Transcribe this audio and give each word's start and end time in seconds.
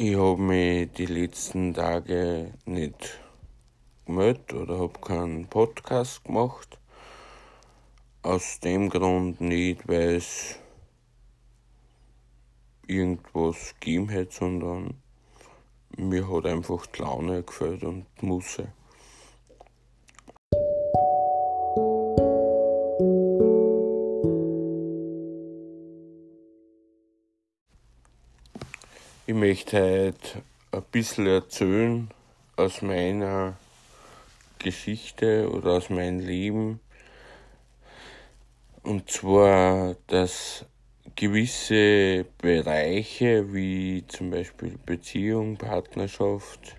habe 0.00 0.42
mich 0.42 0.90
die 0.90 1.06
letzten 1.06 1.72
Tage 1.72 2.52
nicht 2.64 3.20
gemeldet 4.04 4.52
oder 4.52 4.80
habe 4.80 4.98
keinen 5.00 5.46
Podcast 5.46 6.24
gemacht. 6.24 6.80
Aus 8.22 8.58
dem 8.58 8.90
Grund 8.90 9.40
nicht, 9.40 9.86
weil 9.86 10.16
es 10.16 10.58
irgendwas 12.88 13.74
gegeben 13.78 14.08
hätte, 14.08 14.34
sondern 14.34 15.00
mir 15.96 16.28
hat 16.28 16.46
einfach 16.46 16.86
die 16.86 17.00
Laune 17.00 17.44
gefällt 17.44 17.84
und 17.84 18.06
die 18.20 18.26
Musse. 18.26 18.72
Ich 29.26 29.32
möchte 29.32 29.80
heute 29.80 30.42
ein 30.70 30.82
bisschen 30.92 31.26
erzählen 31.26 32.10
aus 32.56 32.82
meiner 32.82 33.56
Geschichte 34.58 35.50
oder 35.50 35.78
aus 35.78 35.88
meinem 35.88 36.20
Leben. 36.20 36.78
Und 38.82 39.10
zwar, 39.10 39.96
dass 40.08 40.66
gewisse 41.16 42.26
Bereiche 42.36 43.50
wie 43.54 44.04
zum 44.08 44.30
Beispiel 44.30 44.76
Beziehung, 44.84 45.56
Partnerschaft 45.56 46.76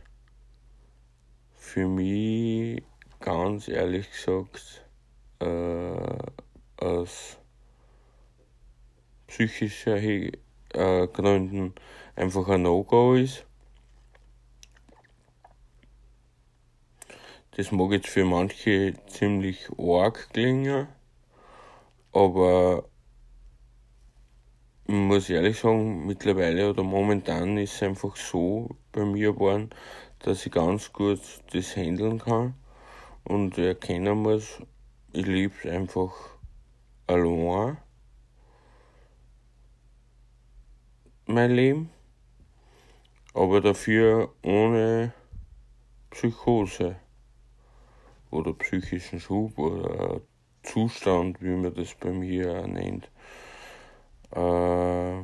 für 1.55 1.87
mich 1.87 2.83
ganz 3.21 3.67
ehrlich 3.67 4.11
gesagt 4.11 4.85
äh, 5.39 6.17
aus 6.77 7.37
psychischer 9.25 9.97
äh, 10.75 11.07
Gründen 11.07 11.73
einfach 12.15 12.47
ein 12.49 12.63
No-Go 12.63 13.15
ist. 13.15 13.45
Das 17.51 17.71
mag 17.71 17.91
jetzt 17.91 18.09
für 18.09 18.25
manche 18.25 18.93
ziemlich 19.07 19.69
arg 19.77 20.29
klingen, 20.33 20.87
aber 22.11 22.83
ich 24.87 24.93
muss 24.93 25.29
ehrlich 25.29 25.57
sagen, 25.57 26.05
mittlerweile 26.05 26.69
oder 26.69 26.83
momentan 26.83 27.57
ist 27.57 27.75
es 27.75 27.83
einfach 27.83 28.17
so 28.17 28.75
bei 28.91 29.05
mir 29.05 29.33
geworden, 29.33 29.69
dass 30.19 30.45
ich 30.45 30.51
ganz 30.51 30.91
gut 30.91 31.21
das 31.53 31.75
handeln 31.77 32.19
kann 32.19 32.55
und 33.23 33.57
erkennen 33.57 34.17
muss, 34.17 34.61
ich 35.13 35.25
lebe 35.25 35.71
einfach 35.71 36.11
allein 37.07 37.77
mein 41.35 41.51
Leben 41.51 41.89
aber 43.35 43.59
dafür 43.59 44.33
ohne 44.43 45.11
Psychose 46.09 46.95
oder 48.31 48.53
psychischen 48.53 49.19
Schub 49.19 49.57
oder 49.57 50.21
Zustand, 50.63 51.41
wie 51.41 51.49
man 51.49 51.73
das 51.75 51.93
bei 51.95 52.11
mir 52.11 52.65
nennt. 52.65 53.11
Äh, 54.33 55.19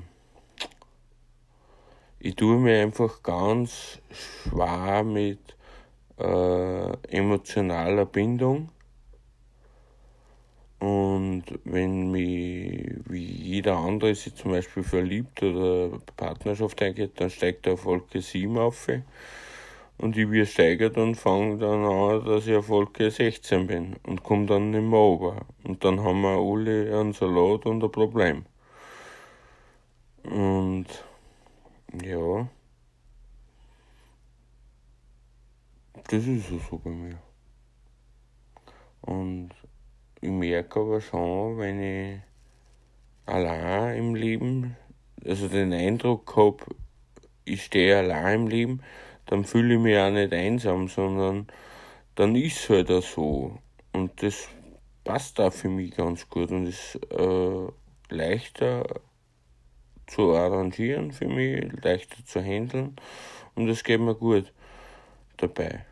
ich 2.19 2.35
tue 2.35 2.57
mir 2.57 2.81
einfach 2.81 3.23
ganz 3.23 3.99
schwer 4.11 5.03
mit 5.05 5.55
äh, 6.19 6.91
emotionaler 7.07 8.05
Bindung. 8.05 8.69
Und 10.81 11.43
wenn 11.63 12.09
mich 12.09 12.91
wie 13.05 13.23
jeder 13.23 13.77
andere 13.77 14.15
sich 14.15 14.33
zum 14.33 14.49
Beispiel 14.49 14.81
verliebt 14.81 15.43
oder 15.43 15.99
Partnerschaft 16.17 16.81
eingeht, 16.81 17.21
dann 17.21 17.29
steigt 17.29 17.67
er 17.67 17.73
auf 17.73 17.85
Wolke 17.85 18.19
7 18.19 18.57
auf. 18.57 18.88
Und 20.00 20.17
ich 20.17 20.31
wie 20.31 20.44
steigert 20.44 20.97
und 20.97 21.13
fange 21.13 21.59
dann 21.59 21.85
an, 21.85 22.25
dass 22.25 22.47
ich 22.47 22.56
auf 22.56 22.69
Wolke 22.69 23.11
16 23.11 23.67
bin 23.67 23.95
und 24.07 24.23
komme 24.23 24.47
dann 24.47 24.72
nicht 24.72 24.81
mehr 24.81 24.97
runter. 24.97 25.45
Und 25.63 25.85
dann 25.85 26.01
haben 26.01 26.22
wir 26.22 26.39
alle 26.39 27.00
einen 27.00 27.13
Salat 27.13 27.67
und 27.67 27.83
ein 27.83 27.91
Problem. 27.91 28.45
Und 30.23 30.88
ja, 32.03 32.47
das 36.09 36.25
ist 36.25 36.47
so 36.47 36.79
bei 36.79 36.89
mir. 36.89 37.22
Und 39.01 39.51
ich 40.21 40.29
merke 40.29 40.79
aber 40.79 41.01
schon, 41.01 41.57
wenn 41.57 41.81
ich 41.81 42.19
allein 43.25 43.97
im 43.97 44.15
Leben, 44.15 44.77
also 45.25 45.47
den 45.47 45.73
Eindruck 45.73 46.35
habe, 46.35 46.63
ich 47.43 47.65
stehe 47.65 47.97
allein 47.97 48.41
im 48.41 48.47
Leben, 48.47 48.81
dann 49.25 49.45
fühle 49.45 49.75
ich 49.75 49.79
mich 49.79 49.97
auch 49.97 50.11
nicht 50.11 50.33
einsam, 50.33 50.87
sondern 50.87 51.47
dann 52.15 52.35
ist 52.35 52.59
es 52.59 52.69
halt 52.69 52.91
auch 52.91 53.01
so. 53.01 53.57
Und 53.93 54.21
das 54.21 54.47
passt 55.03 55.39
auch 55.39 55.53
für 55.53 55.69
mich 55.69 55.91
ganz 55.91 56.29
gut 56.29 56.51
und 56.51 56.67
ist 56.67 56.99
äh, 57.11 57.67
leichter 58.09 58.85
zu 60.07 60.35
arrangieren 60.35 61.11
für 61.11 61.27
mich, 61.27 61.71
leichter 61.81 62.23
zu 62.25 62.43
handeln 62.43 62.95
und 63.55 63.69
es 63.69 63.83
geht 63.83 64.01
mir 64.01 64.15
gut 64.15 64.51
dabei. 65.38 65.85